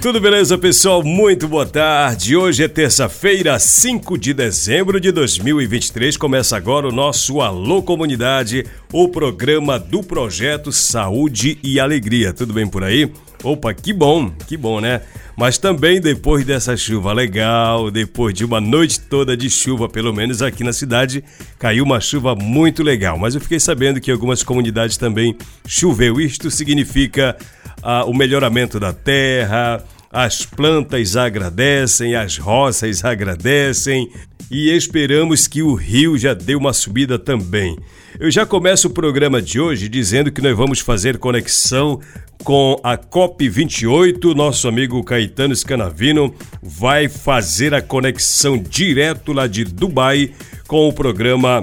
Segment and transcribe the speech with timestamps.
[0.00, 1.02] Tudo beleza, pessoal?
[1.02, 2.36] Muito boa tarde.
[2.36, 6.16] Hoje é terça-feira, 5 de dezembro de 2023.
[6.16, 12.32] Começa agora o nosso Alô Comunidade, o programa do projeto Saúde e Alegria.
[12.32, 13.10] Tudo bem por aí?
[13.42, 15.00] Opa, que bom, que bom, né?
[15.36, 20.42] Mas também depois dessa chuva legal, depois de uma noite toda de chuva, pelo menos
[20.42, 21.22] aqui na cidade,
[21.58, 23.16] caiu uma chuva muito legal.
[23.16, 25.36] Mas eu fiquei sabendo que algumas comunidades também
[25.66, 26.20] choveu.
[26.20, 27.36] Isto significa
[27.80, 34.10] ah, o melhoramento da terra, as plantas agradecem, as roças agradecem
[34.50, 37.76] e esperamos que o rio já dê uma subida também.
[38.20, 42.00] Eu já começo o programa de hoje dizendo que nós vamos fazer conexão
[42.42, 44.34] com a COP28.
[44.34, 50.32] Nosso amigo Caetano Scanavino vai fazer a conexão direto lá de Dubai
[50.66, 51.62] com o programa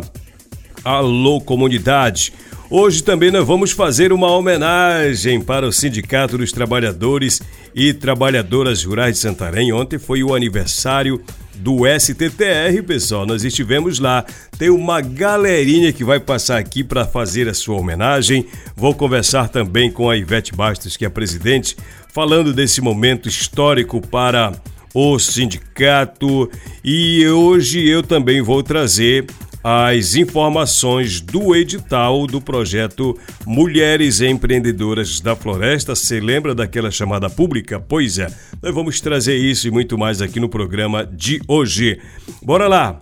[0.81, 2.31] Alô Comunidade.
[2.70, 7.42] Hoje também nós vamos fazer uma homenagem para o Sindicato dos Trabalhadores
[7.76, 9.73] e Trabalhadoras Rurais de Santarém.
[9.73, 11.22] Ontem foi o aniversário
[11.58, 13.25] do STTR, pessoal.
[13.25, 14.25] Nós estivemos lá.
[14.58, 18.45] Tem uma galerinha que vai passar aqui para fazer a sua homenagem.
[18.76, 21.76] Vou conversar também com a Ivete Bastos, que é presidente,
[22.14, 24.54] falando desse momento histórico para
[24.93, 26.49] o sindicato.
[26.83, 29.26] E hoje eu também vou trazer
[29.67, 33.17] as informações do edital do projeto
[33.48, 35.95] Mulheres Empreendedoras da Floresta.
[35.95, 37.80] Você lembra daquela chamada pública?
[37.80, 38.27] Pois é,
[38.61, 41.99] nós vamos trazer isso e muito mais aqui no programa de hoje.
[42.43, 43.02] Bora lá!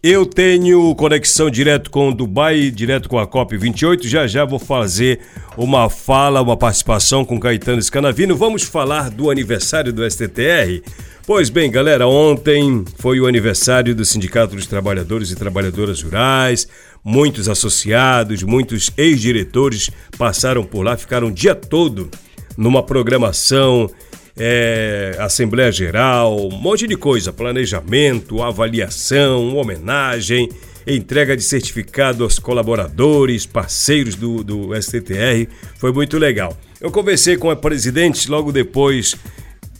[0.00, 4.06] Eu tenho conexão direto com Dubai, direto com a COP28.
[4.06, 5.18] Já já vou fazer
[5.56, 8.36] uma fala, uma participação com Caetano Scanavino.
[8.36, 10.84] Vamos falar do aniversário do STTR.
[11.26, 16.68] Pois bem, galera, ontem foi o aniversário do Sindicato dos Trabalhadores e Trabalhadoras Rurais.
[17.02, 22.08] Muitos associados, muitos ex-diretores passaram por lá, ficaram o dia todo
[22.56, 23.90] numa programação
[24.38, 30.48] é, Assembleia Geral, um monte de coisa, planejamento, avaliação, homenagem,
[30.86, 36.56] entrega de certificado aos colaboradores, parceiros do, do STTR, foi muito legal.
[36.80, 39.16] Eu conversei com a presidente logo depois,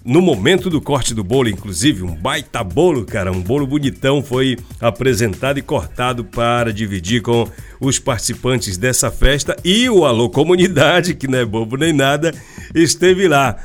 [0.05, 4.57] no momento do corte do bolo, inclusive, um baita bolo, cara, um bolo bonitão foi
[4.81, 7.49] apresentado e cortado para dividir com
[7.79, 12.33] os participantes dessa festa e o Alô Comunidade, que não é bobo nem nada,
[12.75, 13.57] esteve lá.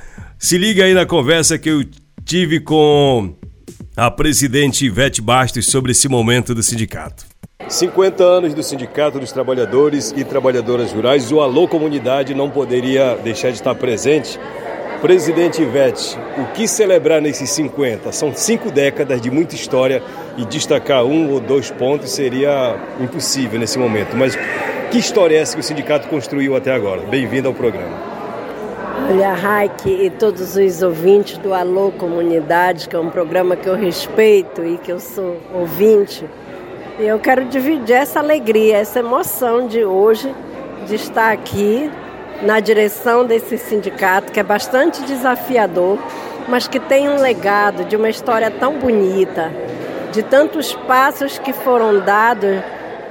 [0.44, 1.86] Se liga aí na conversa que eu
[2.26, 3.34] tive com
[3.96, 7.26] a presidente Ivete Bastos sobre esse momento do sindicato.
[7.70, 13.52] 50 anos do Sindicato dos Trabalhadores e Trabalhadoras Rurais, o Alô Comunidade não poderia deixar
[13.52, 14.38] de estar presente.
[15.02, 18.12] Presidente Ivete, o que celebrar nesses 50?
[18.12, 20.04] São cinco décadas de muita história
[20.38, 24.14] e destacar um ou dois pontos seria impossível nesse momento.
[24.18, 24.38] Mas
[24.92, 27.04] que história é essa que o sindicato construiu até agora?
[27.04, 28.12] Bem-vindo ao programa.
[29.09, 33.75] Olha, Raik e todos os ouvintes do Alô Comunidade, que é um programa que eu
[33.75, 36.25] respeito e que eu sou ouvinte,
[36.97, 40.34] eu quero dividir essa alegria, essa emoção de hoje
[40.88, 41.92] de estar aqui
[42.42, 46.00] na direção desse sindicato que é bastante desafiador,
[46.47, 49.51] mas que tem um legado de uma história tão bonita,
[50.13, 52.62] de tantos passos que foram dados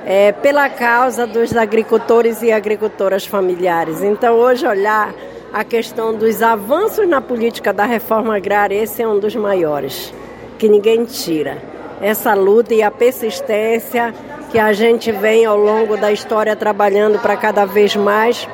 [0.07, 4.03] é, pela causa dos agricultores e agricultoras familiares.
[4.03, 5.13] Então, hoje, olhar
[5.53, 10.13] a questão dos avanços na política da reforma agrária, esse é um dos maiores,
[10.59, 11.59] que ninguém tira.
[12.01, 14.15] Essa luta e a persistência
[14.51, 18.49] que a gente vem ao longo da história trabalhando para cada vez mais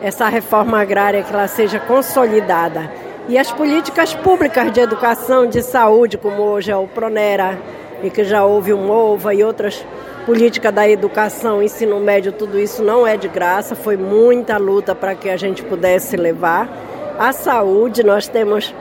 [0.00, 2.90] essa reforma agrária que ela seja consolidada.
[3.28, 7.58] E as políticas públicas de educação, de saúde, como hoje é o Pronera,
[8.04, 9.84] e que já houve o MOVA e outras
[10.26, 15.14] política da educação, ensino médio, tudo isso não é de graça, foi muita luta para
[15.14, 16.68] que a gente pudesse levar.
[17.18, 18.74] A saúde, nós temos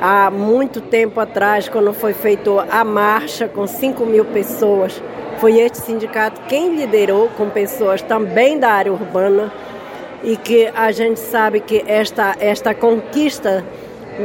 [0.00, 5.02] há muito tempo atrás, quando foi feita a marcha com 5 mil pessoas,
[5.38, 9.52] foi este sindicato quem liderou com pessoas também da área urbana.
[10.24, 13.62] e que a gente sabe que esta, esta conquista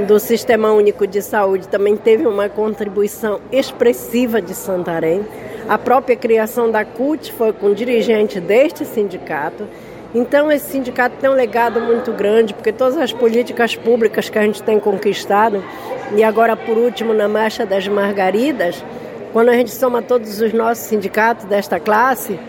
[0.07, 5.25] do Sistema Único de Saúde também teve uma contribuição expressiva de Santarém.
[5.67, 9.67] A própria criação da CUT foi com dirigente deste sindicato.
[10.15, 14.43] Então, esse sindicato tem um legado muito grande, porque todas as políticas públicas que a
[14.43, 15.63] gente tem conquistado,
[16.15, 18.83] e agora por último na Marcha das Margaridas,
[19.33, 22.39] quando a gente soma todos os nossos sindicatos desta classe,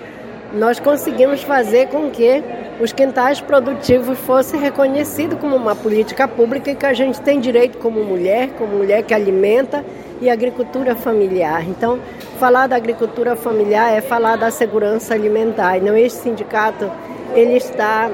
[0.54, 2.42] nós conseguimos fazer com que
[2.80, 7.78] os quintais produtivos fossem reconhecidos como uma política pública e que a gente tem direito
[7.78, 9.84] como mulher, como mulher que alimenta
[10.20, 11.66] e agricultura familiar.
[11.68, 11.98] Então,
[12.38, 15.78] falar da agricultura familiar é falar da segurança alimentar.
[15.78, 16.90] Então, este sindicato,
[17.34, 18.10] ele está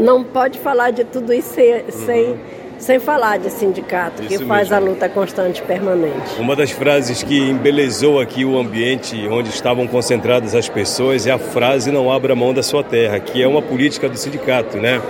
[0.00, 2.40] não pode falar de tudo isso sem, sem
[2.78, 4.86] sem falar de sindicato, Isso que faz mesmo.
[4.86, 6.38] a luta constante e permanente.
[6.38, 11.38] Uma das frases que embelezou aqui o ambiente onde estavam concentradas as pessoas é a
[11.38, 15.00] frase não abra mão da sua terra, que é uma política do sindicato, né?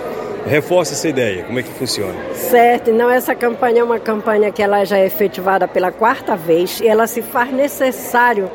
[0.45, 2.15] Reforça essa ideia, como é que funciona?
[2.33, 6.79] Certo, então essa campanha é uma campanha que ela já é efetivada pela quarta vez
[6.79, 8.49] e ela se faz necessário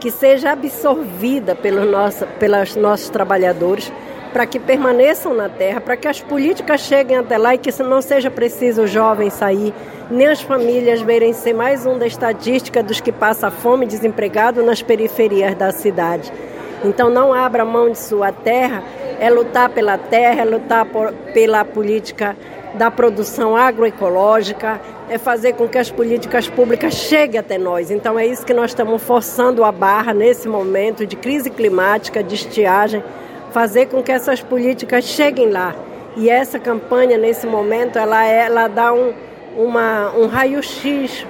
[0.00, 3.92] que seja absorvida pelos nossos trabalhadores,
[4.36, 8.02] para que permaneçam na terra, para que as políticas cheguem até lá e que não
[8.02, 9.72] seja preciso o jovem sair,
[10.10, 14.82] nem as famílias verem ser mais um da estatística dos que passa fome desempregado nas
[14.82, 16.30] periferias da cidade.
[16.84, 18.84] Então não abra mão de sua terra,
[19.18, 22.36] é lutar pela terra, é lutar por, pela política
[22.74, 24.78] da produção agroecológica,
[25.08, 27.90] é fazer com que as políticas públicas cheguem até nós.
[27.90, 32.34] Então é isso que nós estamos forçando a barra nesse momento de crise climática, de
[32.34, 33.02] estiagem,
[33.56, 35.74] fazer com que essas políticas cheguem lá.
[36.14, 39.14] E essa campanha, nesse momento, ela, é, ela dá um,
[39.56, 41.26] uma, um raio-x,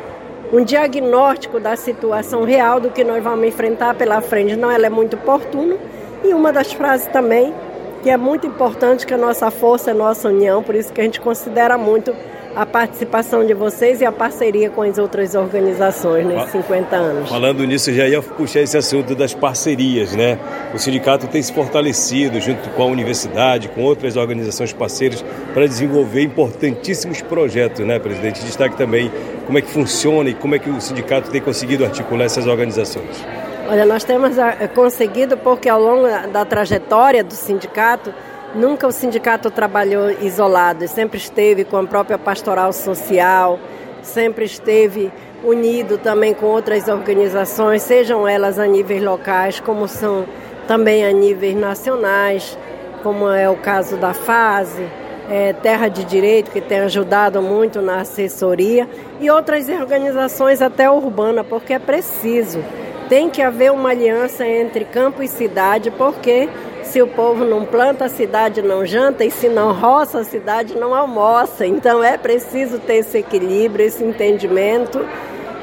[0.53, 4.57] um diagnóstico da situação real do que nós vamos enfrentar pela frente.
[4.57, 5.77] Não, ela é muito oportuna.
[6.25, 7.55] E uma das frases também,
[8.03, 11.05] que é muito importante, que a nossa força é nossa união, por isso que a
[11.05, 12.13] gente considera muito
[12.57, 17.29] a participação de vocês e a parceria com as outras organizações nesses 50 anos.
[17.29, 20.39] Falando nisso, já ia puxar esse assunto das parcerias, né?
[20.75, 25.23] O sindicato tem se fortalecido junto com a universidade, com outras organizações parceiras
[25.53, 28.43] para desenvolver importantíssimos projetos, né, presidente?
[28.43, 29.13] Destaque também
[29.45, 33.23] como é que funciona e como é que o sindicato tem conseguido articular essas organizações.
[33.69, 38.15] Olha, nós temos ah, conseguido porque ao longo da trajetória do sindicato
[38.57, 43.59] Nunca o sindicato trabalhou isolado, sempre esteve com a própria pastoral social,
[44.03, 45.13] sempre esteve
[45.45, 50.25] unido também com outras organizações, sejam elas a níveis locais, como são
[50.67, 52.57] também a níveis nacionais,
[53.03, 54.89] como é o caso da FASE,
[55.31, 58.89] é, Terra de Direito, que tem ajudado muito na assessoria,
[59.21, 62.65] e outras organizações até urbana, porque é preciso.
[63.07, 66.49] Tem que haver uma aliança entre campo e cidade, porque
[66.87, 70.75] se o povo não planta, a cidade não janta, e se não roça, a cidade
[70.75, 71.67] não almoça.
[71.67, 75.07] Então é preciso ter esse equilíbrio, esse entendimento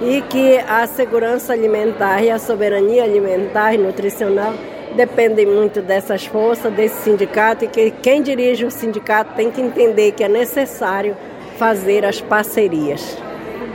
[0.02, 4.54] e que a segurança alimentar e a soberania alimentar e nutricional
[4.96, 10.12] dependem muito dessas forças, desse sindicato, e que quem dirige o sindicato tem que entender
[10.12, 11.16] que é necessário
[11.58, 13.18] fazer as parcerias.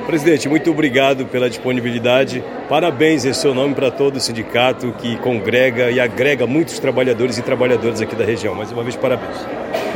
[0.09, 2.43] Presidente, muito obrigado pela disponibilidade.
[2.67, 7.43] Parabéns em seu nome para todo o sindicato que congrega e agrega muitos trabalhadores e
[7.43, 8.55] trabalhadoras aqui da região.
[8.55, 9.37] Mais uma vez, parabéns.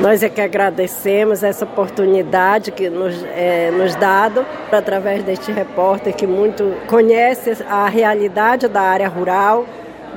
[0.00, 6.26] Nós é que agradecemos essa oportunidade que nos é nos dado através deste repórter que
[6.26, 9.64] muito conhece a realidade da área rural,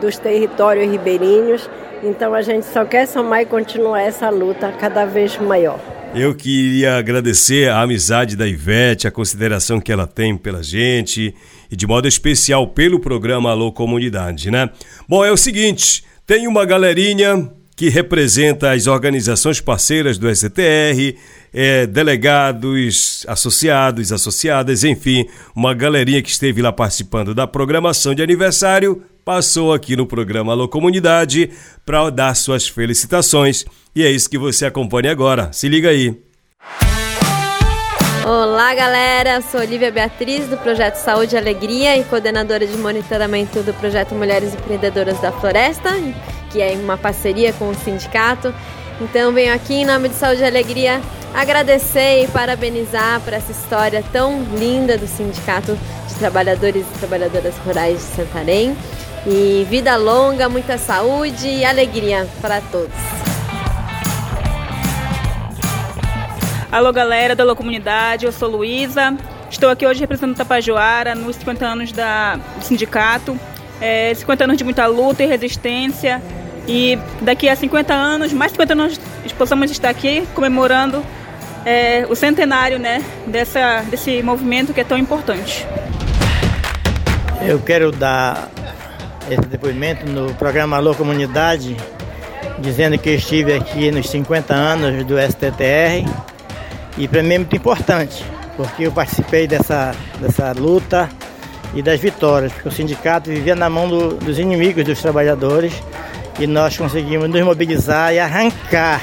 [0.02, 1.70] dos territórios ribeirinhos.
[2.04, 5.95] Então a gente só quer somar e continuar essa luta cada vez maior.
[6.18, 11.36] Eu queria agradecer a amizade da Ivete, a consideração que ela tem pela gente
[11.70, 14.70] e de modo especial pelo programa Alô Comunidade, né?
[15.10, 21.18] Bom, é o seguinte, tem uma galerinha que representa as organizações parceiras do STR,
[21.54, 29.04] é, delegados, associados, associadas, enfim, uma galerinha que esteve lá participando da programação de aniversário,
[29.26, 31.50] passou aqui no programa Alô Comunidade
[31.86, 33.66] para dar suas felicitações
[33.96, 35.52] e é isso que você acompanha agora.
[35.52, 36.16] Se liga aí.
[38.26, 39.40] Olá, galera.
[39.42, 44.54] Sou Olivia Beatriz do projeto Saúde e Alegria e coordenadora de monitoramento do projeto Mulheres
[44.54, 45.92] Empreendedoras da Floresta,
[46.56, 48.56] que é uma parceria com o sindicato.
[49.02, 51.02] Então, venho aqui em nome de Saúde e Alegria
[51.34, 57.98] agradecer e parabenizar por essa história tão linda do Sindicato de Trabalhadores e Trabalhadoras Rurais
[57.98, 58.78] de Santarém.
[59.28, 62.96] E vida longa, muita saúde e alegria para todos.
[66.72, 69.14] Alô, galera da Alô Comunidade, eu sou Luísa.
[69.50, 73.38] Estou aqui hoje representando Tapajoara nos 50 anos da, do sindicato.
[73.82, 76.22] É, 50 anos de muita luta e resistência
[76.68, 79.00] e daqui a 50 anos, mais de 50 anos,
[79.38, 81.04] possamos estar aqui comemorando
[81.66, 85.66] é, o centenário né, dessa, desse movimento que é tão importante.
[87.42, 88.50] Eu quero dar
[89.30, 91.76] esse depoimento no programa Alô Comunidade,
[92.60, 96.08] dizendo que estive aqui nos 50 anos do STTR
[96.98, 98.24] e para mim é muito importante,
[98.56, 101.10] porque eu participei dessa, dessa luta
[101.74, 105.74] e das vitórias, porque o sindicato vivia na mão do, dos inimigos dos trabalhadores
[106.40, 109.02] e nós conseguimos nos mobilizar e arrancar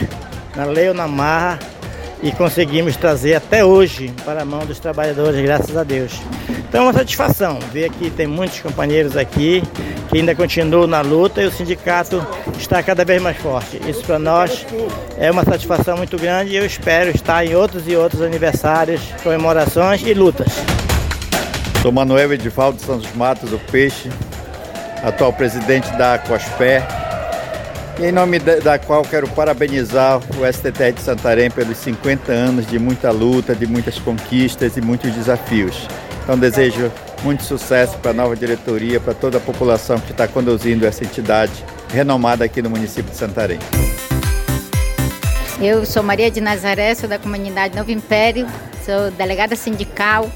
[0.55, 1.59] na lei ou na marra
[2.23, 6.13] e conseguimos trazer até hoje para a mão dos trabalhadores, graças a Deus.
[6.69, 9.63] Então é uma satisfação ver que tem muitos companheiros aqui
[10.09, 12.25] que ainda continuam na luta e o sindicato
[12.59, 13.81] está cada vez mais forte.
[13.89, 14.65] Isso para nós
[15.19, 20.03] é uma satisfação muito grande e eu espero estar em outros e outros aniversários, comemorações
[20.03, 20.53] e lutas.
[21.81, 24.09] Sou Manuel Edivaldo Santos Matos, o Peixe,
[25.03, 26.87] atual presidente da Cospé,
[28.03, 33.13] em nome da qual quero parabenizar o STT de Santarém pelos 50 anos de muita
[33.13, 35.87] luta, de muitas conquistas e muitos desafios.
[36.23, 36.91] Então desejo
[37.23, 41.53] muito sucesso para a nova diretoria, para toda a população que está conduzindo essa entidade
[41.93, 43.59] renomada aqui no município de Santarém.
[45.61, 48.49] Eu sou Maria de Nazaré, sou da comunidade Novo Império,
[48.85, 50.29] sou delegada sindical.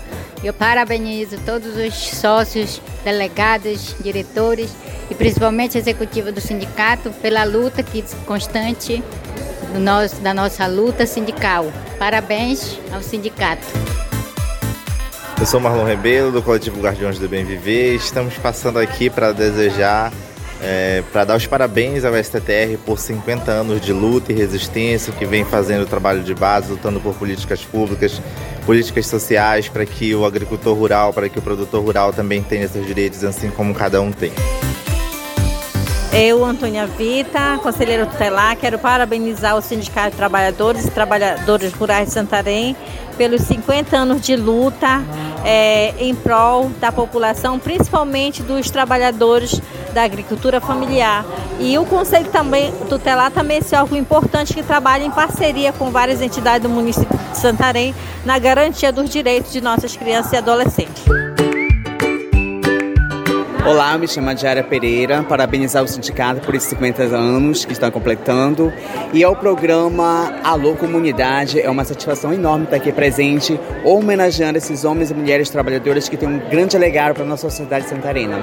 [0.42, 4.70] Eu parabenizo todos os sócios, delegados, diretores
[5.10, 9.02] e principalmente a executiva do sindicato pela luta que constante
[9.78, 11.72] nosso, da nossa luta sindical.
[11.98, 13.66] Parabéns ao sindicato.
[15.38, 17.94] Eu sou Marlon Rebelo, do coletivo Guardiões do Bem Viver.
[17.94, 20.10] Estamos passando aqui para desejar,
[20.62, 25.26] é, para dar os parabéns ao STTR por 50 anos de luta e resistência, que
[25.26, 28.20] vem fazendo o trabalho de base, lutando por políticas públicas,
[28.66, 32.84] políticas sociais, para que o agricultor rural, para que o produtor rural também tenha seus
[32.84, 34.32] direitos, assim como cada um tem.
[36.12, 42.14] Eu, Antônia Vita, conselheira tutelar, quero parabenizar o Sindicato de Trabalhadores e Trabalhadores Rurais de
[42.14, 42.74] Santarém
[43.16, 45.02] pelos 50 anos de luta
[45.44, 49.60] é, em prol da população, principalmente dos trabalhadores
[49.92, 51.24] da agricultura familiar.
[51.60, 56.20] E o Conselho também tutelar também é algo importante que trabalha em parceria com várias
[56.20, 61.04] entidades do município de Santarém na garantia dos direitos de nossas crianças e adolescentes.
[63.64, 68.72] Olá, me chamo Diária Pereira, parabenizar o sindicato por esses 50 anos que estão completando.
[69.12, 75.10] E ao programa Alô Comunidade, é uma satisfação enorme estar aqui presente, homenageando esses homens
[75.10, 78.38] e mulheres trabalhadores que têm um grande legado para a nossa sociedade santarena.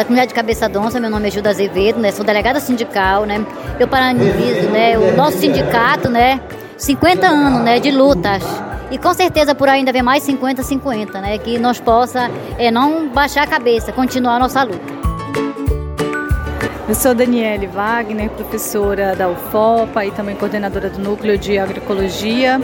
[0.00, 2.10] Da comunidade de Cabeça Donça, meu nome é Gilda Azevedo, né?
[2.10, 3.44] sou delegada sindical, né?
[3.78, 4.96] Eu parabenizo né?
[4.96, 6.40] o nosso sindicato, né?
[6.78, 7.78] 50 anos né?
[7.78, 8.42] de lutas
[8.90, 11.36] e com certeza por ainda haver mais 50, 50, né?
[11.36, 15.00] Que nós possa é, não baixar a cabeça, continuar a nossa luta.
[16.88, 22.58] Eu sou Daniele Wagner, professora da UFOPA e também coordenadora do Núcleo de Agroecologia.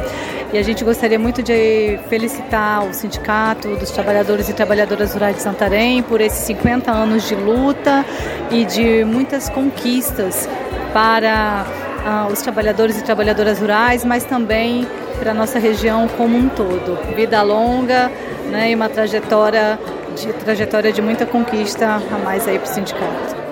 [0.52, 5.42] E a gente gostaria muito de felicitar o Sindicato dos Trabalhadores e Trabalhadoras Rurais de
[5.42, 8.04] Santarém por esses 50 anos de luta
[8.50, 10.48] e de muitas conquistas
[10.92, 11.66] para
[12.04, 14.86] ah, os trabalhadores e trabalhadoras rurais, mas também
[15.18, 16.96] para a nossa região como um todo.
[17.14, 18.10] Vida longa
[18.50, 19.78] né, e uma trajetória
[20.14, 23.45] de, trajetória de muita conquista a mais aí para o sindicato.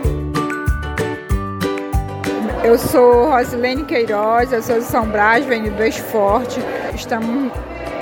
[2.65, 6.59] Eu sou Rosilene Queiroz, eu sou de São Brás, venho do Esporte.
[6.95, 7.53] Estamos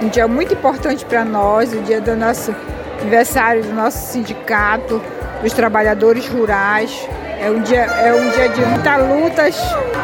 [0.01, 2.55] um dia muito importante para nós, o dia do nosso
[3.01, 5.03] aniversário do nosso sindicato,
[5.43, 7.09] dos trabalhadores rurais.
[7.41, 9.57] É um dia, é um dia de muitas lutas,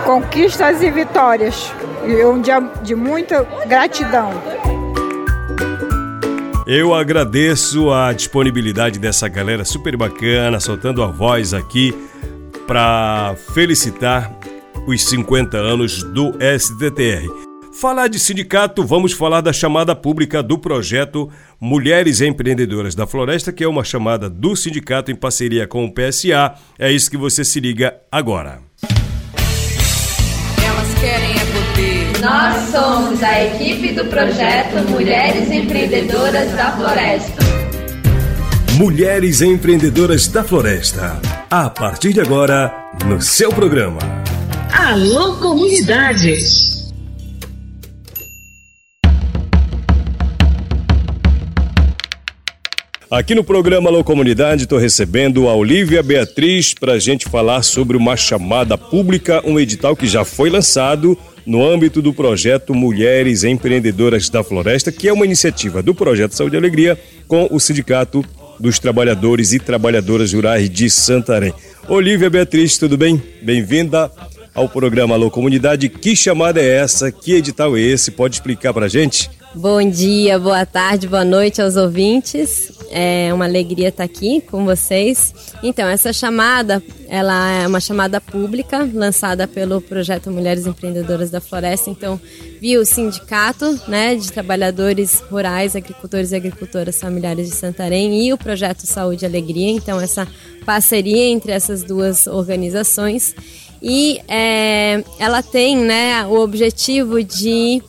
[0.04, 1.72] conquistas e vitórias.
[2.04, 4.32] E é um dia de muita gratidão.
[6.66, 11.94] Eu agradeço a disponibilidade dessa galera super bacana, soltando a voz aqui
[12.68, 14.37] para felicitar
[14.88, 17.28] os 50 anos do SDTR.
[17.78, 21.30] Falar de sindicato, vamos falar da chamada pública do projeto
[21.60, 26.54] Mulheres Empreendedoras da Floresta, que é uma chamada do sindicato em parceria com o PSA.
[26.78, 28.60] É isso que você se liga agora.
[30.66, 32.20] Elas querem é poder.
[32.20, 37.44] Nós somos a equipe do projeto Mulheres Empreendedoras da Floresta.
[38.72, 41.20] Mulheres Empreendedoras da Floresta.
[41.50, 44.27] A partir de agora, no seu programa.
[44.72, 46.34] Alô Comunidade.
[53.10, 57.96] Aqui no programa Alô Comunidade, estou recebendo a Olivia Beatriz para a gente falar sobre
[57.96, 64.28] uma chamada pública, um edital que já foi lançado no âmbito do projeto Mulheres Empreendedoras
[64.28, 68.22] da Floresta, que é uma iniciativa do Projeto Saúde e Alegria com o sindicato
[68.60, 71.54] dos Trabalhadores e Trabalhadoras Rurais de Santarém.
[71.88, 73.22] Olívia Beatriz, tudo bem?
[73.40, 74.10] Bem-vinda
[74.54, 75.88] ao programa Alô Comunidade.
[75.88, 77.10] Que chamada é essa?
[77.10, 78.10] Que edital é esse?
[78.10, 79.30] Pode explicar pra gente?
[79.54, 82.70] Bom dia, boa tarde, boa noite aos ouvintes.
[82.90, 85.34] É uma alegria estar aqui com vocês.
[85.62, 91.90] Então, essa chamada, ela é uma chamada pública lançada pelo projeto Mulheres Empreendedoras da Floresta.
[91.90, 92.20] Então,
[92.60, 98.38] viu o sindicato, né, de trabalhadores rurais, agricultores e agricultoras familiares de Santarém e o
[98.38, 99.70] projeto Saúde e Alegria.
[99.70, 100.28] Então, essa
[100.64, 103.34] parceria entre essas duas organizações
[103.82, 107.82] e é, ela tem, né, o objetivo de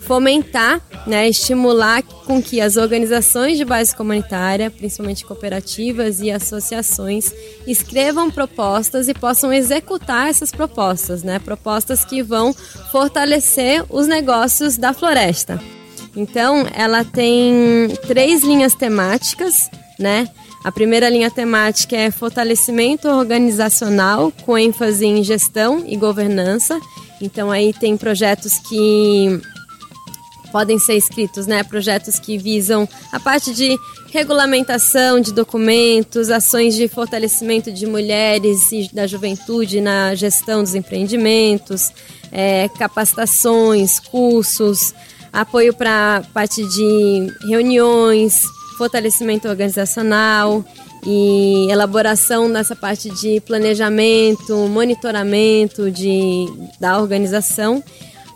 [0.00, 7.32] fomentar, né, estimular com que as organizações de base comunitária, principalmente cooperativas e associações,
[7.66, 12.54] escrevam propostas e possam executar essas propostas, né, propostas que vão
[12.92, 15.60] fortalecer os negócios da floresta.
[16.16, 20.28] Então, ela tem três linhas temáticas, né?
[20.64, 26.80] A primeira linha temática é fortalecimento organizacional com ênfase em gestão e governança.
[27.20, 29.40] Então aí tem projetos que
[30.50, 31.62] podem ser escritos, né?
[31.62, 33.76] Projetos que visam a parte de
[34.10, 41.92] regulamentação de documentos, ações de fortalecimento de mulheres e da juventude na gestão dos empreendimentos,
[42.32, 44.94] é, capacitações, cursos,
[45.30, 48.44] apoio para parte de reuniões,
[48.76, 50.64] fortalecimento organizacional
[51.06, 56.46] e elaboração nessa parte de planejamento, monitoramento de,
[56.80, 57.82] da organização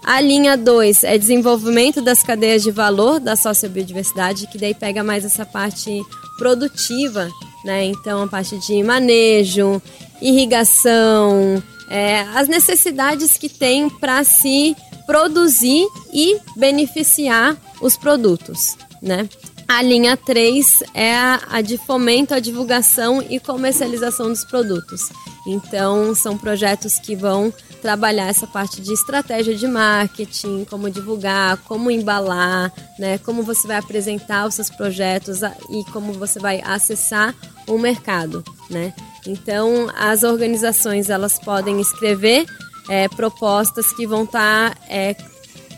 [0.09, 5.23] a linha 2 é desenvolvimento das cadeias de valor da sociobiodiversidade, que daí pega mais
[5.23, 6.01] essa parte
[6.39, 7.29] produtiva,
[7.63, 7.85] né?
[7.85, 9.83] Então, a parte de manejo,
[10.23, 14.75] irrigação, é, as necessidades que tem para se
[15.07, 19.29] produzir e beneficiar os produtos, né?
[19.71, 25.11] A linha 3 é a, a de fomento à divulgação e comercialização dos produtos.
[25.47, 27.53] Então, são projetos que vão
[27.83, 33.77] trabalhar essa parte de estratégia de marketing, como divulgar, como embalar, né, como você vai
[33.77, 37.35] apresentar os seus projetos e como você vai acessar
[37.67, 38.95] o mercado, né?
[39.27, 42.47] Então, as organizações elas podem escrever
[42.89, 45.15] é, propostas que vão estar tá, é,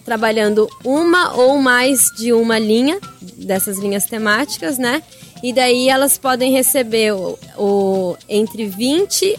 [0.04, 3.00] trabalhando uma ou mais de uma linha
[3.44, 5.02] dessas linhas temáticas, né?
[5.42, 9.38] E daí elas podem receber o, o entre 20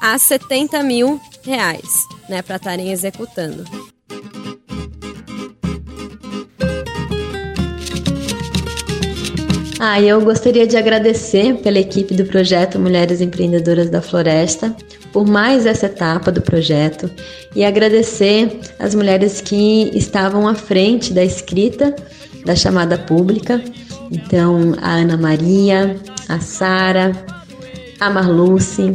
[0.00, 1.88] a 70 mil reais,
[2.28, 3.64] né, para estarem executando.
[9.84, 14.76] Ah, eu gostaria de agradecer pela equipe do projeto Mulheres Empreendedoras da Floresta
[15.12, 17.10] por mais essa etapa do projeto
[17.54, 21.94] e agradecer as mulheres que estavam à frente da escrita
[22.44, 23.62] da chamada pública.
[24.10, 25.96] Então, a Ana Maria,
[26.28, 27.12] a Sara,
[27.98, 28.92] a Marluce,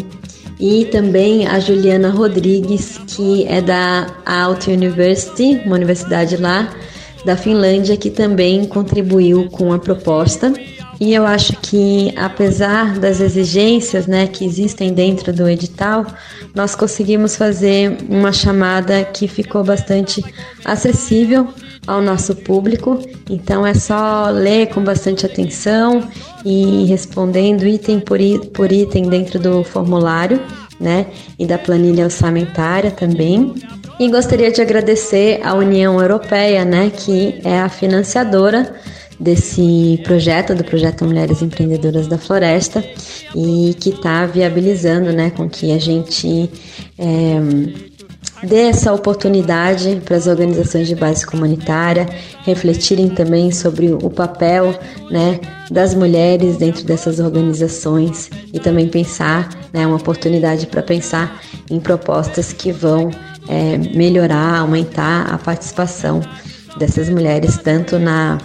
[0.60, 6.74] e também a Juliana Rodrigues, que é da Aalto University, uma universidade lá
[7.24, 10.54] da Finlândia, que também contribuiu com a proposta.
[11.00, 16.08] E eu acho que, apesar das exigências né, que existem dentro do edital,
[16.56, 20.24] nós conseguimos fazer uma chamada que ficou bastante
[20.66, 21.48] acessível
[21.88, 23.00] ao nosso público.
[23.30, 26.08] Então é só ler com bastante atenção
[26.45, 28.19] e respondendo item por,
[28.54, 30.39] por item dentro do formulário,
[30.80, 31.08] né?
[31.39, 33.54] E da planilha orçamentária também.
[34.00, 38.76] E gostaria de agradecer à União Europeia, né, que é a financiadora
[39.19, 42.84] desse projeto, do projeto Mulheres Empreendedoras da Floresta,
[43.36, 46.47] e que está viabilizando, né, com que a gente
[47.00, 47.39] é,
[48.43, 52.08] dê essa oportunidade para as organizações de base comunitária
[52.43, 54.78] refletirem também sobre o papel
[55.10, 55.39] né,
[55.71, 62.54] das mulheres dentro dessas organizações e também pensar, né, uma oportunidade para pensar em propostas
[62.54, 63.10] que vão
[63.47, 66.21] é, melhorar, aumentar a participação
[66.78, 68.38] dessas mulheres tanto na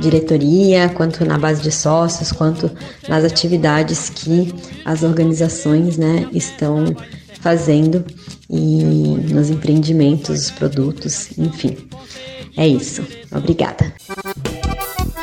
[0.00, 2.70] diretoria, quanto na base de sócios, quanto
[3.08, 6.84] nas atividades que as organizações né, estão
[7.40, 8.04] fazendo
[8.52, 8.84] e
[9.32, 11.76] nos empreendimentos, produtos, enfim.
[12.56, 13.02] É isso.
[13.34, 13.92] Obrigada.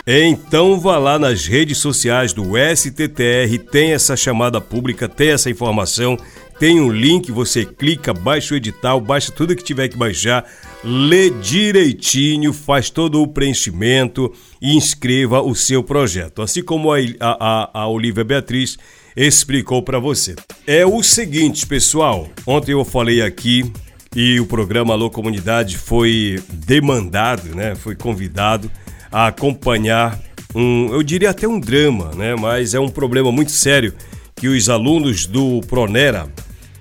[0.08, 6.18] Então vá lá nas redes sociais do STTR, tem essa chamada pública, tem essa informação,
[6.60, 10.44] tem um link, você clica, baixa o edital, baixa tudo que tiver que baixar,
[10.84, 16.42] lê direitinho, faz todo o preenchimento e inscreva o seu projeto.
[16.42, 18.78] Assim como a, a, a Olivia Beatriz
[19.15, 20.36] explicou para você.
[20.65, 22.30] É o seguinte, pessoal.
[22.46, 23.72] Ontem eu falei aqui
[24.15, 27.76] e o programa Alô Comunidade foi demandado, né?
[27.76, 28.72] Foi convidado
[29.12, 30.20] a acompanhar
[30.56, 32.36] um, eu diria até um drama, né?
[32.36, 33.94] Mas é um problema muito sério
[34.36, 36.28] que os alunos do Pronera,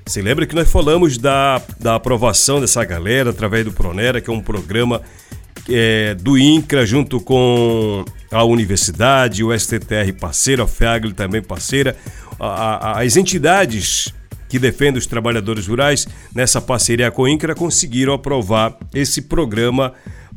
[0.09, 4.33] se lembra que nós falamos da, da aprovação dessa galera através do Pronera, que é
[4.33, 5.03] um programa
[5.69, 11.95] é, do INCRA junto com a universidade, o STTR parceiro, a FEAGLE também parceira,
[12.41, 14.13] a, a, as entidades
[14.49, 19.93] que defendem os trabalhadores rurais, nessa parceria com o INCRA, conseguiram aprovar esse programa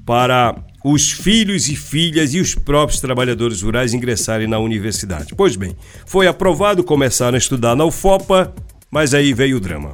[0.05, 0.53] para
[0.83, 5.33] os filhos e filhas e os próprios trabalhadores rurais ingressarem na universidade.
[5.33, 8.53] Pois bem, foi aprovado, começaram a estudar na UFOPA,
[8.91, 9.93] mas aí veio o drama.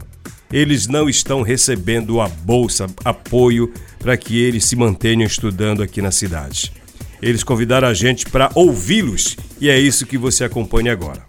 [0.51, 6.11] Eles não estão recebendo a bolsa, apoio para que eles se mantenham estudando aqui na
[6.11, 6.73] cidade.
[7.21, 11.25] Eles convidaram a gente para ouvi-los e é isso que você acompanha agora.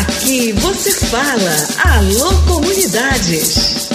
[0.00, 3.86] Aqui você fala, alô comunidades.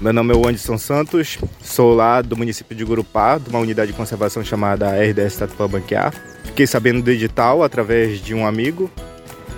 [0.00, 3.96] Meu nome é Anderson Santos, sou lá do município de Gurupá, de uma unidade de
[3.96, 6.35] conservação chamada RDS Tatuapã Banquear.
[6.56, 8.90] Fiquei sabendo do edital através de um amigo.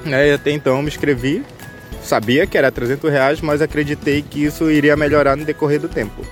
[0.05, 1.45] Aí, até então me inscrevi,
[2.03, 6.27] sabia que era 300 reais, mas acreditei que isso iria melhorar no decorrer do tempo.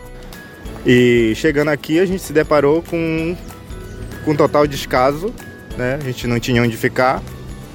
[0.84, 3.36] E chegando aqui a gente se deparou com,
[4.24, 5.32] com um total descaso,
[5.78, 6.00] né?
[6.00, 7.22] a gente não tinha onde ficar,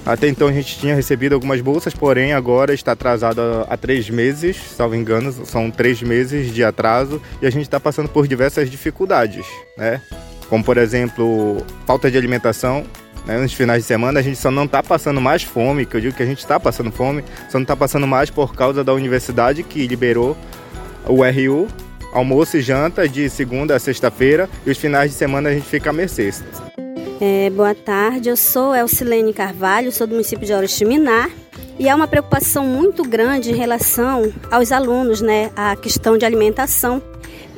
[0.05, 4.57] até então a gente tinha recebido algumas bolsas, porém agora está atrasado há três meses,
[4.75, 9.45] salvo engano, são três meses de atraso e a gente está passando por diversas dificuldades,
[9.77, 10.01] né?
[10.51, 12.83] Como por exemplo, falta de alimentação.
[13.25, 13.37] Né?
[13.37, 16.13] Nos finais de semana a gente só não está passando mais fome, que eu digo
[16.13, 19.63] que a gente está passando fome, só não está passando mais por causa da universidade
[19.63, 20.35] que liberou
[21.07, 21.69] o RU,
[22.11, 25.89] almoço e janta de segunda a sexta-feira e os finais de semana a gente fica
[25.89, 26.33] a mercê.
[27.21, 31.29] É, boa tarde, eu sou Elcilene Carvalho, sou do município de Oriximiná
[31.79, 37.01] e há uma preocupação muito grande em relação aos alunos, né, a questão de alimentação.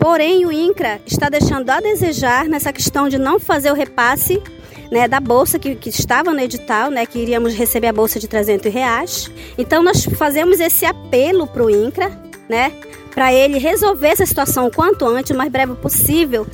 [0.04, 4.44] Porém, o INCRA está deixando a desejar nessa questão de não fazer o repasse
[4.92, 8.28] né, da bolsa que, que, estava no edital, né, que iríamos receber a bolsa de
[8.28, 9.32] 300 reais.
[9.58, 12.12] Então, nós fazemos esse apelo para o INCRA,
[12.50, 12.74] né,
[13.16, 16.46] para ele resolver essa situação o quanto antes, o mais breve possível.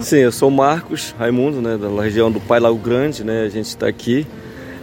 [0.00, 3.66] Sim, eu sou Marcos Raimundo, né, da região do Pai Lago Grande, né, a gente
[3.66, 4.24] está aqui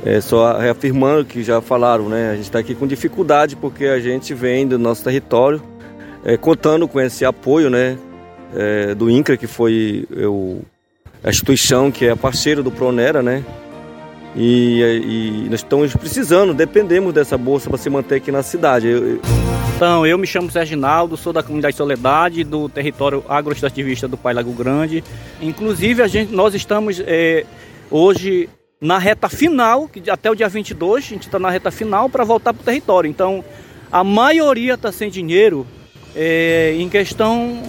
[0.04, 4.02] é, só reafirmando que já falaram, né, a gente está aqui com dificuldade porque a
[4.02, 5.64] gente vem do nosso território,
[6.24, 7.98] é, contando com esse apoio, né,
[8.56, 10.62] é, do INCRA, que foi eu,
[11.24, 13.44] a instituição que é parceira do Pronera, né,
[14.36, 18.88] e, e, nós estamos precisando, dependemos dessa bolsa para se manter aqui na cidade.
[19.76, 24.34] Então, eu me chamo Sérgio Naldo, sou da comunidade Soledade, do território agroextrativista do Pai
[24.34, 25.04] Lago Grande.
[25.40, 27.46] Inclusive, a gente, nós estamos é,
[27.92, 28.50] hoje
[28.82, 32.24] na reta final, que até o dia 22, a gente está na reta final para
[32.24, 33.10] voltar para o território.
[33.10, 33.44] Então,
[33.92, 35.68] a maioria está sem dinheiro
[36.16, 37.62] é, em questão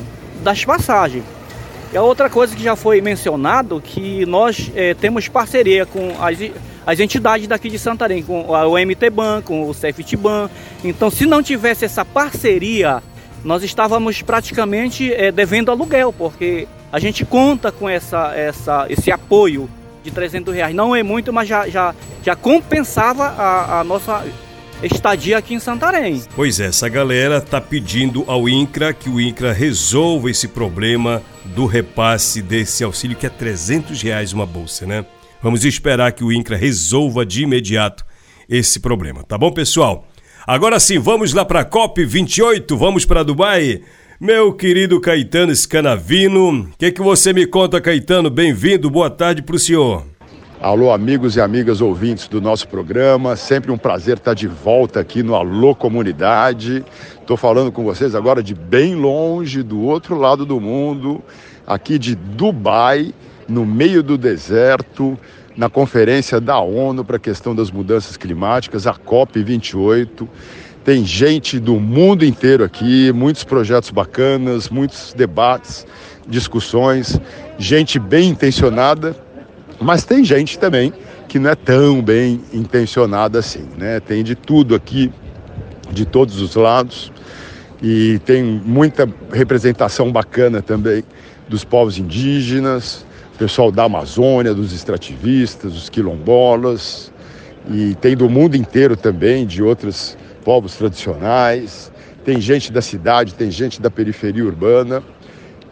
[0.43, 1.25] das passagens.
[1.93, 6.37] E a outra coisa que já foi mencionado, que nós é, temos parceria com as,
[6.85, 10.51] as entidades daqui de Santarém, com o MT Ban, com o Safety Ban.
[10.83, 13.01] Então, se não tivesse essa parceria,
[13.45, 19.71] nós estávamos praticamente é, devendo aluguel, porque a gente conta com essa, essa, esse apoio
[20.03, 20.75] de 300 reais.
[20.75, 24.25] Não é muito, mas já, já, já compensava a, a nossa
[24.87, 26.23] estadia aqui em Santarém.
[26.35, 31.67] Pois é, essa galera tá pedindo ao INCRA que o INCRA resolva esse problema do
[31.67, 35.05] repasse desse auxílio que é 300 reais uma bolsa, né?
[35.43, 38.05] Vamos esperar que o INCRA resolva de imediato
[38.49, 40.07] esse problema, tá bom, pessoal?
[40.47, 43.81] Agora sim, vamos lá para a COP 28, vamos para Dubai.
[44.21, 48.31] Meu querido Caetano Scanavino, o que, que você me conta, Caetano?
[48.31, 50.14] Bem-vindo, boa tarde para o senhor.
[50.65, 53.37] Alô, amigos e amigas ouvintes do nosso programa.
[53.37, 56.83] Sempre um prazer estar de volta aqui no Alô Comunidade.
[57.21, 61.23] Estou falando com vocês agora de bem longe, do outro lado do mundo,
[61.67, 63.13] aqui de Dubai,
[63.47, 65.19] no meio do deserto,
[65.55, 70.27] na conferência da ONU para a questão das mudanças climáticas, a COP28.
[70.83, 75.87] Tem gente do mundo inteiro aqui, muitos projetos bacanas, muitos debates,
[76.27, 77.21] discussões,
[77.59, 79.24] gente bem intencionada
[79.81, 80.93] mas tem gente também
[81.29, 84.01] que não é tão bem intencionada assim, né?
[84.01, 85.13] Tem de tudo aqui,
[85.91, 87.13] de todos os lados,
[87.83, 91.03] e tem muita representação bacana também
[91.49, 93.05] dos povos indígenas,
[93.39, 97.13] pessoal da Amazônia, dos extrativistas, dos quilombolas,
[97.71, 101.91] e tem do mundo inteiro também, de outros povos tradicionais,
[102.25, 105.03] tem gente da cidade, tem gente da periferia urbana,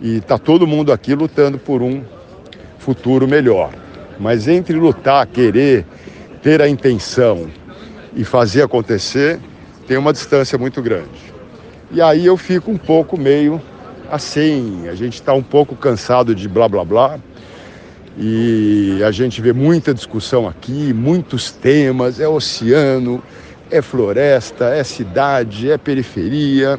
[0.00, 2.02] e está todo mundo aqui lutando por um
[2.78, 3.70] futuro melhor.
[4.22, 5.84] Mas entre lutar, querer,
[6.40, 7.50] ter a intenção
[8.14, 9.40] e fazer acontecer,
[9.88, 11.32] tem uma distância muito grande.
[11.90, 13.60] E aí eu fico um pouco meio
[14.08, 17.18] assim, a gente está um pouco cansado de blá blá blá.
[18.16, 23.20] E a gente vê muita discussão aqui, muitos temas, é oceano,
[23.72, 26.78] é floresta, é cidade, é periferia,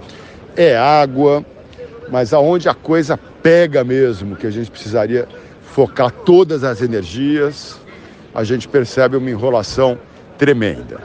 [0.55, 1.43] é água,
[2.09, 5.27] mas aonde a coisa pega mesmo, que a gente precisaria
[5.73, 7.81] focar todas as energias,
[8.33, 9.97] a gente percebe uma enrolação
[10.37, 11.01] tremenda,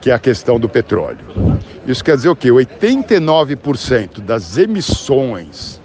[0.00, 1.18] que é a questão do petróleo.
[1.86, 2.48] Isso quer dizer o quê?
[2.48, 5.82] 89% das emissões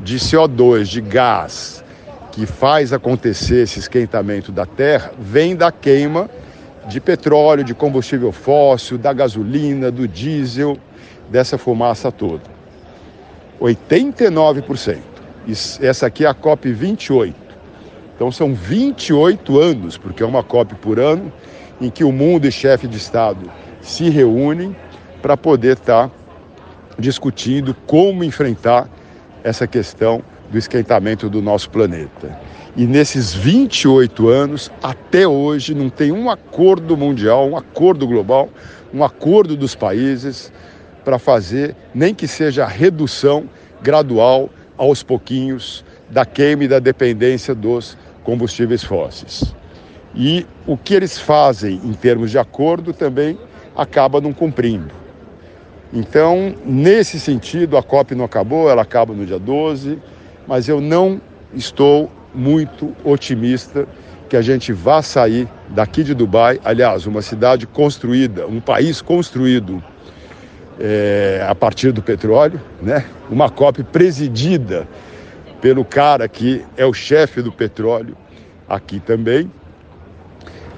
[0.00, 1.84] de CO2, de gás,
[2.32, 6.28] que faz acontecer esse esquentamento da Terra, vem da queima
[6.88, 10.76] de petróleo, de combustível fóssil, da gasolina, do diesel,
[11.28, 12.42] dessa fumaça toda.
[13.60, 14.98] 89%.
[15.80, 17.49] Essa aqui é a COP 28.
[18.20, 21.32] Então são 28 anos, porque é uma COP por ano,
[21.80, 24.76] em que o mundo e chefe de Estado se reúnem
[25.22, 26.14] para poder estar tá
[26.98, 28.90] discutindo como enfrentar
[29.42, 32.38] essa questão do esquentamento do nosso planeta.
[32.76, 38.50] E nesses 28 anos, até hoje, não tem um acordo mundial, um acordo global,
[38.92, 40.52] um acordo dos países
[41.06, 43.44] para fazer, nem que seja a redução
[43.80, 49.54] gradual, aos pouquinhos, da queima e da dependência dos combustíveis fósseis.
[50.14, 53.38] E o que eles fazem em termos de acordo também
[53.76, 54.92] acaba não cumprindo.
[55.92, 59.98] Então, nesse sentido, a COP não acabou, ela acaba no dia 12,
[60.46, 61.20] mas eu não
[61.54, 63.86] estou muito otimista
[64.28, 69.82] que a gente vá sair daqui de Dubai, aliás, uma cidade construída, um país construído
[70.78, 73.04] é, a partir do petróleo, né?
[73.28, 74.86] uma COP presidida
[75.60, 78.16] pelo cara que é o chefe do petróleo
[78.68, 79.50] aqui também.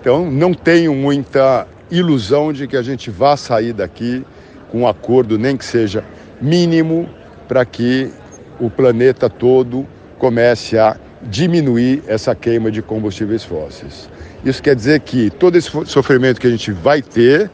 [0.01, 4.25] Então, não tenho muita ilusão de que a gente vá sair daqui
[4.71, 6.03] com um acordo, nem que seja
[6.41, 7.09] mínimo,
[7.47, 8.11] para que
[8.59, 9.87] o planeta todo
[10.19, 14.09] comece a diminuir essa queima de combustíveis fósseis.
[14.45, 17.51] Isso quer dizer que todo esse sofrimento que a gente vai ter,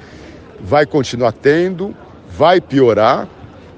[0.60, 1.94] vai continuar tendo,
[2.30, 3.28] vai piorar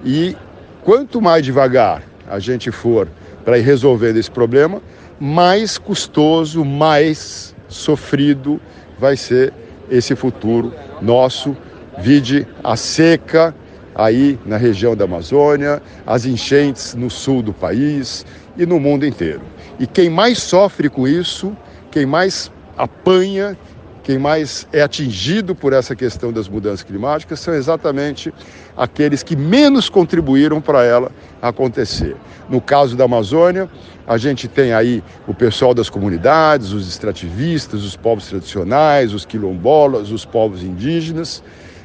[0.04, 0.36] e
[0.82, 3.08] quanto mais devagar a gente for
[3.44, 4.82] para ir resolvendo esse problema,
[5.18, 8.60] mais custoso, mais sofrido
[8.98, 9.52] vai ser
[9.90, 11.56] esse futuro nosso.
[11.98, 13.54] Vide a seca
[13.94, 18.24] aí na região da Amazônia, as enchentes no sul do país
[18.56, 19.42] e no mundo inteiro.
[19.78, 21.56] E quem mais sofre com isso,
[21.90, 23.56] quem mais apanha,
[24.02, 28.32] quem mais é atingido por essa questão das mudanças climáticas são exatamente
[28.76, 32.16] aqueles que menos contribuíram para ela acontecer.
[32.48, 33.68] No caso da Amazônia,
[34.06, 40.10] a gente tem aí o pessoal das comunidades, os extrativistas, os povos tradicionais, os quilombolas,
[40.10, 41.42] os povos indígenas,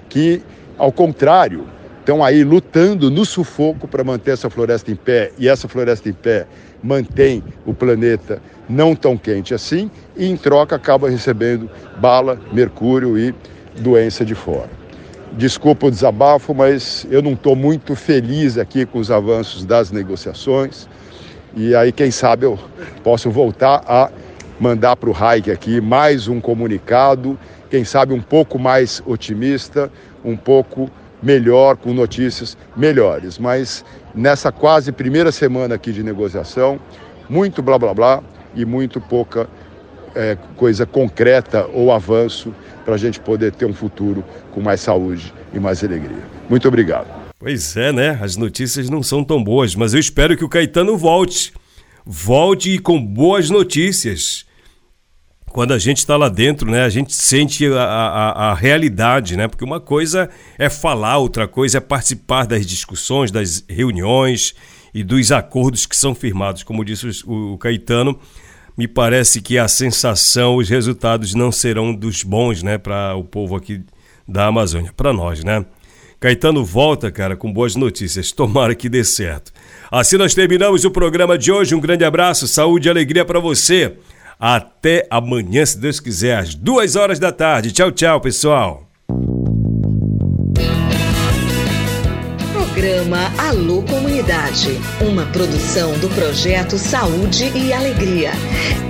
[0.10, 0.41] que,
[0.78, 1.67] ao contrário,
[1.99, 6.13] estão aí lutando no sufoco para manter essa floresta em pé e essa floresta em
[6.13, 6.47] pé
[6.83, 13.33] mantém o planeta não tão quente assim e em troca acaba recebendo bala, mercúrio e
[13.79, 14.69] doença de fora.
[15.33, 20.88] Desculpa o desabafo, mas eu não estou muito feliz aqui com os avanços das negociações
[21.55, 22.59] e aí quem sabe eu
[23.03, 24.09] posso voltar a
[24.59, 27.38] mandar para o Raik aqui mais um comunicado,
[27.69, 29.91] quem sabe um pouco mais otimista,
[30.23, 30.89] um pouco
[31.25, 33.39] melhor, com notícias melhores.
[33.39, 33.83] Mas
[34.13, 36.79] nessa quase primeira semana aqui de negociação,
[37.27, 38.23] muito blá blá blá
[38.55, 39.49] e muito pouca
[40.13, 42.53] é, coisa concreta ou avanço
[42.85, 46.23] para a gente poder ter um futuro com mais saúde e mais alegria.
[46.47, 47.07] Muito obrigado.
[47.39, 48.17] Pois é, né?
[48.21, 51.51] As notícias não são tão boas, mas eu espero que o Caetano volte.
[52.05, 54.45] Volte com boas notícias
[55.55, 59.47] quando a gente está lá dentro, né, a gente sente a, a, a, realidade, né?
[59.47, 64.53] Porque uma coisa é falar, outra coisa é participar das discussões, das reuniões
[64.93, 66.61] e dos acordos que são firmados.
[66.61, 68.19] Como disse o, o Caetano,
[68.77, 73.55] me parece que a sensação, os resultados não serão dos bons, né, para o povo
[73.55, 73.81] aqui
[74.27, 75.65] da Amazônia, para nós, né?
[76.19, 78.33] Caetano volta, cara, com boas notícias.
[78.33, 79.53] Tomara que dê certo.
[79.89, 81.73] Assim nós terminamos o programa de hoje.
[81.73, 83.95] Um grande abraço, saúde e alegria para você.
[84.39, 87.71] Até amanhã, se Deus quiser, às duas horas da tarde.
[87.71, 88.85] Tchau, tchau, pessoal.
[92.51, 98.31] Programa Alô Comunidade, uma produção do projeto Saúde e Alegria.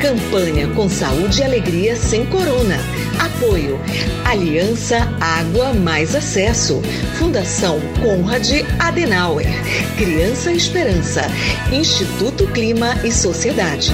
[0.02, 2.78] Campanha com Saúde e Alegria sem Corona.
[3.20, 3.80] Apoio:
[4.26, 6.82] Aliança Água Mais Acesso.
[7.20, 9.48] Fundação Conrad Adenauer.
[9.98, 11.22] Criança Esperança.
[11.72, 13.94] Instituto Clima e Sociedade.